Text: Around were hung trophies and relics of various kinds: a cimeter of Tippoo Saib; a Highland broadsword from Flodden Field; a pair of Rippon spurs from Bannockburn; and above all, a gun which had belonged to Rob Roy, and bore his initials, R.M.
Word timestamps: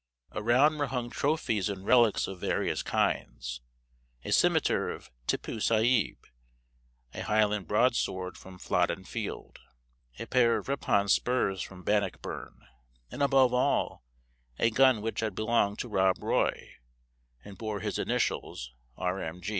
Around 0.31 0.79
were 0.79 0.87
hung 0.87 1.11
trophies 1.11 1.69
and 1.69 1.85
relics 1.85 2.25
of 2.25 2.39
various 2.39 2.81
kinds: 2.81 3.61
a 4.25 4.31
cimeter 4.31 4.89
of 4.89 5.11
Tippoo 5.27 5.59
Saib; 5.59 6.17
a 7.13 7.19
Highland 7.21 7.67
broadsword 7.67 8.35
from 8.35 8.57
Flodden 8.57 9.03
Field; 9.03 9.59
a 10.17 10.25
pair 10.25 10.57
of 10.57 10.67
Rippon 10.69 11.07
spurs 11.07 11.61
from 11.61 11.83
Bannockburn; 11.83 12.65
and 13.11 13.21
above 13.21 13.53
all, 13.53 14.01
a 14.57 14.71
gun 14.71 15.03
which 15.03 15.19
had 15.19 15.35
belonged 15.35 15.77
to 15.77 15.87
Rob 15.87 16.23
Roy, 16.23 16.77
and 17.45 17.55
bore 17.55 17.81
his 17.81 17.99
initials, 17.99 18.73
R.M. 18.97 19.41